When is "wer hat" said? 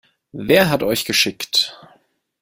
0.31-0.81